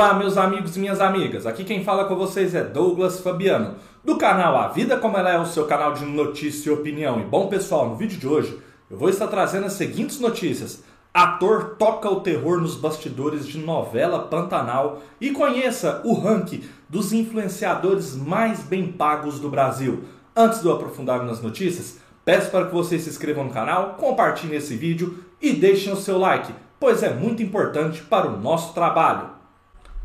[0.00, 1.44] Olá, meus amigos e minhas amigas.
[1.44, 5.38] Aqui quem fala com vocês é Douglas Fabiano, do canal A Vida Como Ela É,
[5.38, 7.20] o seu canal de notícia e opinião.
[7.20, 8.58] E bom, pessoal, no vídeo de hoje
[8.90, 10.82] eu vou estar trazendo as seguintes notícias.
[11.12, 18.16] Ator toca o terror nos bastidores de novela Pantanal e conheça o ranking dos influenciadores
[18.16, 20.04] mais bem pagos do Brasil.
[20.34, 24.56] Antes de eu aprofundar nas notícias, peço para que vocês se inscrevam no canal, compartilhem
[24.56, 29.39] esse vídeo e deixem o seu like, pois é muito importante para o nosso trabalho.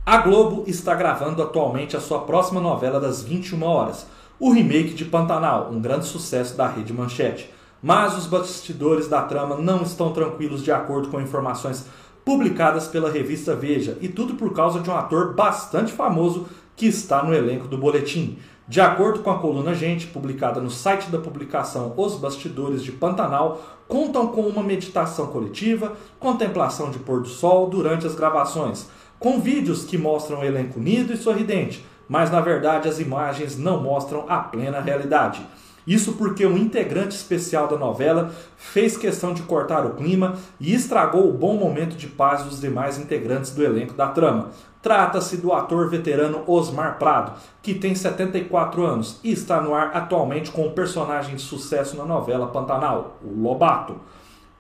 [0.08, 4.05] A Globo está gravando atualmente a sua próxima novela das 21 horas,
[4.40, 7.52] o remake de Pantanal, um grande sucesso da rede Manchete.
[7.81, 11.88] Mas os bastidores da trama não estão tranquilos de acordo com informações
[12.23, 16.45] publicadas pela revista Veja, e tudo por causa de um ator bastante famoso
[16.76, 18.38] que está no elenco do boletim.
[18.67, 23.59] De acordo com a coluna Gente, publicada no site da publicação Os Bastidores de Pantanal,
[23.88, 28.88] contam com uma meditação coletiva, contemplação de pôr do sol durante as gravações
[29.26, 33.81] com vídeos que mostram o elenco unido e sorridente, mas na verdade as imagens não
[33.81, 35.44] mostram a plena realidade.
[35.88, 41.28] Isso porque um integrante especial da novela fez questão de cortar o clima e estragou
[41.28, 44.52] o bom momento de paz dos demais integrantes do elenco da trama.
[44.80, 50.52] Trata-se do ator veterano Osmar Prado, que tem 74 anos e está no ar atualmente
[50.52, 53.96] com o um personagem de sucesso na novela Pantanal, o Lobato.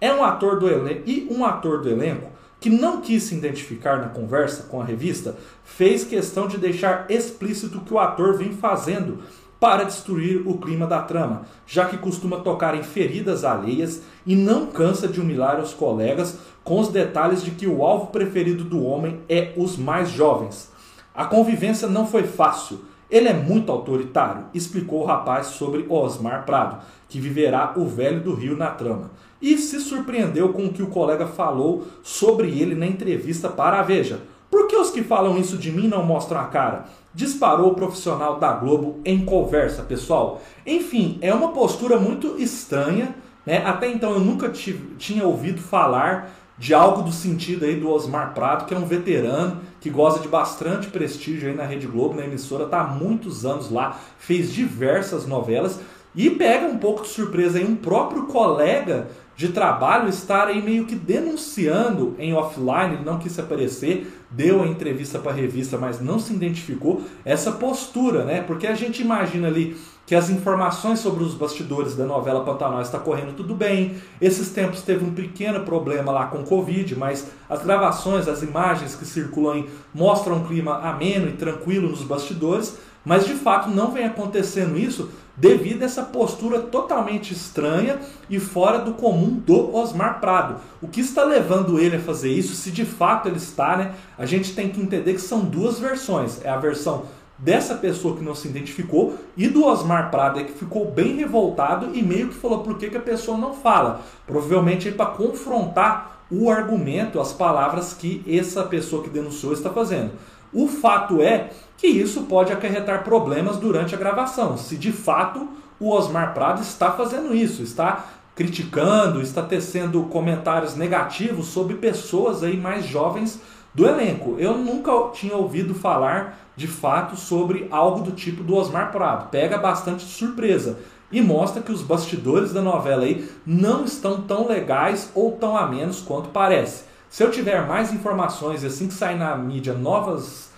[0.01, 2.33] É um ator do elenco e um ator do elenco
[2.65, 7.79] que não quis se identificar na conversa com a revista, fez questão de deixar explícito
[7.81, 9.19] que o ator vem fazendo
[9.59, 14.65] para destruir o clima da trama, já que costuma tocar em feridas alheias e não
[14.65, 19.19] cansa de humilhar os colegas com os detalhes de que o alvo preferido do homem
[19.29, 20.71] é os mais jovens.
[21.13, 22.79] A convivência não foi fácil.
[23.11, 28.33] Ele é muito autoritário, explicou o rapaz sobre Osmar Prado, que viverá o velho do
[28.33, 32.85] Rio na trama e se surpreendeu com o que o colega falou sobre ele na
[32.85, 34.21] entrevista para a Veja.
[34.49, 36.85] Por que os que falam isso de mim não mostram a cara?
[37.13, 40.41] Disparou o profissional da Globo em conversa, pessoal.
[40.65, 43.63] Enfim, é uma postura muito estranha, né?
[43.65, 48.33] Até então eu nunca tive, tinha ouvido falar de algo do sentido aí do Osmar
[48.33, 52.23] Prado, que é um veterano que goza de bastante prestígio aí na Rede Globo, na
[52.23, 55.79] emissora, está há muitos anos lá, fez diversas novelas
[56.15, 60.85] e pega um pouco de surpresa aí um próprio colega de trabalho estar aí meio
[60.85, 65.99] que denunciando em offline, ele não quis aparecer, deu a entrevista para a revista, mas
[65.99, 68.41] não se identificou essa postura, né?
[68.41, 69.75] Porque a gente imagina ali
[70.05, 73.95] que as informações sobre os bastidores da novela Pantanal está correndo tudo bem.
[74.21, 79.05] Esses tempos teve um pequeno problema lá com Covid, mas as gravações, as imagens que
[79.05, 84.77] circulam mostram um clima ameno e tranquilo nos bastidores, mas de fato não vem acontecendo
[84.77, 90.61] isso devido a essa postura totalmente estranha e fora do comum do Osmar Prado.
[90.81, 93.93] O que está levando ele a fazer isso, se de fato ele está, né?
[94.17, 96.43] A gente tem que entender que são duas versões.
[96.43, 97.03] É a versão
[97.37, 102.01] dessa pessoa que não se identificou e do Osmar Prado, que ficou bem revoltado e
[102.01, 104.01] meio que falou por que, que a pessoa não fala.
[104.25, 110.11] Provavelmente é para confrontar o argumento, as palavras que essa pessoa que denunciou está fazendo.
[110.53, 115.47] O fato é que isso pode acarretar problemas durante a gravação, se de fato
[115.79, 118.05] o Osmar Prado está fazendo isso, está
[118.35, 123.39] criticando, está tecendo comentários negativos sobre pessoas aí mais jovens
[123.73, 124.35] do elenco.
[124.37, 129.29] Eu nunca tinha ouvido falar de fato sobre algo do tipo do Osmar Prado.
[129.29, 130.79] Pega bastante surpresa
[131.11, 135.67] e mostra que os bastidores da novela aí não estão tão legais ou tão a
[135.67, 136.83] menos quanto parece.
[137.09, 140.49] Se eu tiver mais informações assim que sair na mídia novas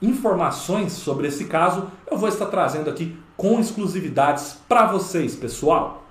[0.00, 6.04] informações sobre esse caso, eu vou estar trazendo aqui com exclusividades para vocês, pessoal.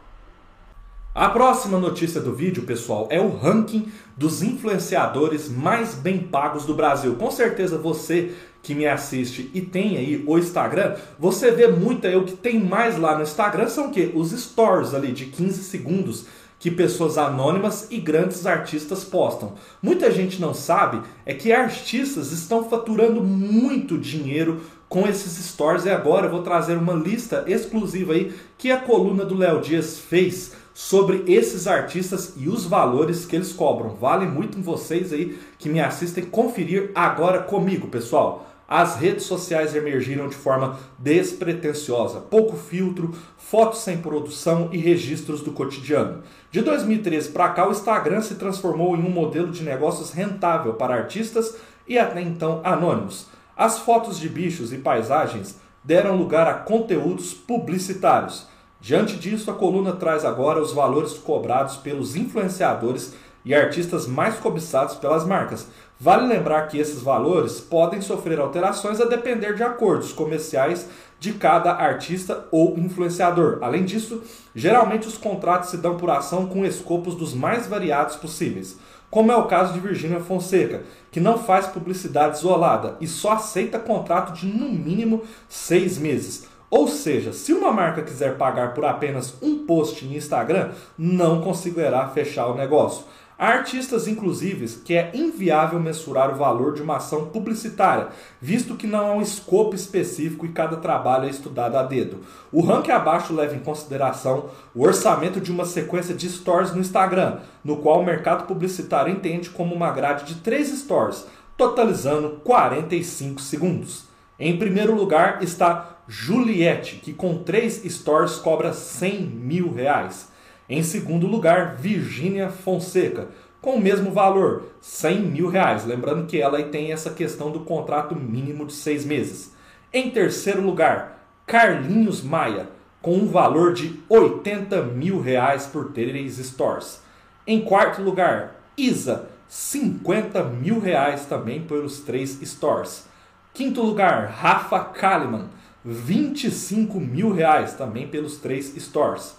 [1.14, 6.74] A próxima notícia do vídeo, pessoal, é o ranking dos influenciadores mais bem pagos do
[6.74, 7.16] Brasil.
[7.16, 12.16] Com certeza você que me assiste e tem aí o Instagram, você vê muito aí
[12.16, 14.12] o que tem mais lá no Instagram são o quê?
[14.14, 16.26] Os stories ali de 15 segundos
[16.60, 19.54] que pessoas anônimas e grandes artistas postam.
[19.82, 25.90] Muita gente não sabe é que artistas estão faturando muito dinheiro com esses stories e
[25.90, 30.54] agora eu vou trazer uma lista exclusiva aí que a coluna do Léo Dias fez
[30.74, 33.96] sobre esses artistas e os valores que eles cobram.
[33.96, 40.28] Vale muito vocês aí que me assistem conferir agora comigo, pessoal as redes sociais emergiram
[40.28, 46.22] de forma despretensiosa, pouco filtro, fotos sem produção e registros do cotidiano.
[46.52, 50.94] De 2013 para cá, o Instagram se transformou em um modelo de negócios rentável para
[50.94, 51.56] artistas
[51.88, 53.26] e até então anônimos.
[53.58, 58.46] As fotos de bichos e paisagens deram lugar a conteúdos publicitários.
[58.80, 64.96] Diante disso, a coluna traz agora os valores cobrados pelos influenciadores e artistas mais cobiçados
[64.96, 65.68] pelas marcas.
[66.00, 70.88] Vale lembrar que esses valores podem sofrer alterações a depender de acordos comerciais
[71.20, 73.60] de cada artista ou influenciador.
[73.62, 74.24] Além disso,
[74.56, 78.78] geralmente os contratos se dão por ação com escopos dos mais variados possíveis,
[79.12, 83.78] como é o caso de Virginia Fonseca, que não faz publicidade isolada e só aceita
[83.80, 86.48] contrato de no mínimo seis meses.
[86.70, 92.08] Ou seja, se uma marca quiser pagar por apenas um post no Instagram, não conseguirá
[92.10, 93.06] fechar o negócio.
[93.42, 98.10] Há artistas, inclusive, que é inviável mensurar o valor de uma ação publicitária,
[98.42, 102.18] visto que não há um escopo específico e cada trabalho é estudado a dedo.
[102.52, 107.38] O ranking abaixo leva em consideração o orçamento de uma sequência de stories no Instagram,
[107.64, 111.26] no qual o mercado publicitário entende como uma grade de 3 stories,
[111.56, 114.04] totalizando 45 segundos.
[114.38, 120.28] Em primeiro lugar está Juliette, que com 3 stories cobra 100 mil reais.
[120.70, 123.30] Em segundo lugar, Virgínia Fonseca,
[123.60, 125.84] com o mesmo valor, 100 mil reais.
[125.84, 129.54] Lembrando que ela tem essa questão do contrato mínimo de seis meses.
[129.92, 132.70] Em terceiro lugar, Carlinhos Maia,
[133.02, 137.02] com um valor de 80 mil reais por três stores.
[137.48, 143.08] Em quarto lugar, Isa, 50 mil reais também pelos três stores.
[143.52, 145.50] Quinto lugar, Rafa Kalimann,
[145.84, 149.39] 25 mil reais também pelos três stores.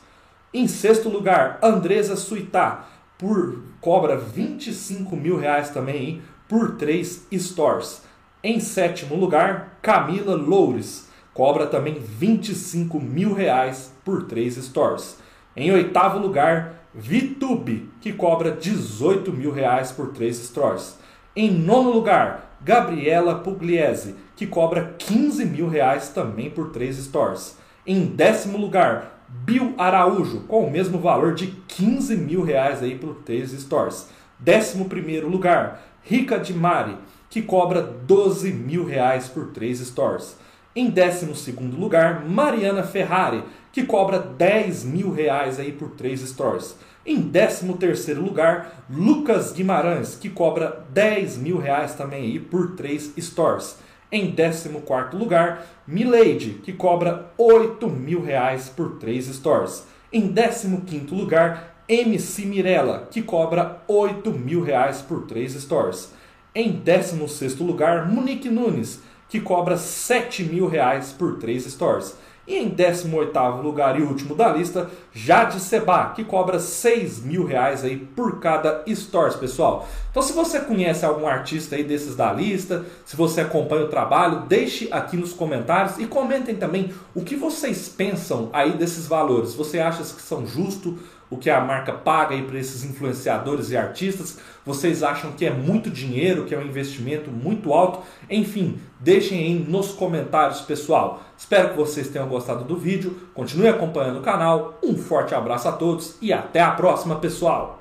[0.52, 8.02] Em sexto lugar, Andresa Suitá, por cobra 25 mil reais também hein, por três stores.
[8.42, 15.18] Em sétimo lugar, Camila Loures, cobra também 25 mil reais por três stores.
[15.54, 20.98] Em oitavo lugar, Vitube, que cobra 18 mil reais por três stores.
[21.36, 27.56] Em nono lugar, Gabriela Pugliese, que cobra 15 mil reais também por três stores.
[27.86, 33.14] Em décimo lugar, Bill Araújo, com o mesmo valor de 15 mil reais aí por
[33.24, 34.08] três stores.
[34.38, 36.96] Décimo primeiro lugar, Rica de Mari,
[37.28, 40.36] que cobra 12 mil reais por três stores.
[40.74, 46.76] Em décimo segundo lugar, Mariana Ferrari, que cobra 10 mil reais aí por três stores.
[47.06, 53.12] Em décimo terceiro lugar, Lucas Guimarães, que cobra 10 mil reais também aí por três
[53.18, 53.78] stores.
[54.12, 54.68] Em 14
[55.16, 59.86] lugar, Milady, que cobra 8 mil reais por 3 stores.
[60.12, 66.12] Em 15 lugar, MC Mirella, que cobra 8 mil reais por 3 stores.
[66.52, 72.16] Em 16 lugar, Monique Nunes, que cobra 7 mil reais por 3 stores.
[72.50, 77.84] E em 18º lugar e último da lista, Jade Seba, que cobra 6 mil reais
[77.84, 79.88] aí por cada Stores, pessoal.
[80.10, 84.46] Então se você conhece algum artista aí desses da lista, se você acompanha o trabalho,
[84.48, 89.54] deixe aqui nos comentários e comentem também o que vocês pensam aí desses valores.
[89.54, 90.94] Você acha que são justos?
[91.30, 94.38] O que a marca paga aí para esses influenciadores e artistas?
[94.66, 98.00] Vocês acham que é muito dinheiro, que é um investimento muito alto?
[98.28, 101.22] Enfim, deixem aí nos comentários, pessoal.
[101.38, 103.16] Espero que vocês tenham gostado do vídeo.
[103.32, 104.78] Continue acompanhando o canal.
[104.82, 107.80] Um forte abraço a todos e até a próxima, pessoal!